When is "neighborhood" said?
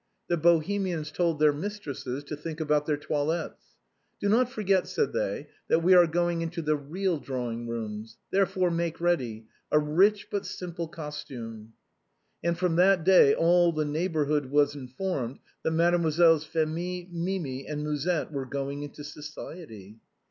13.85-14.47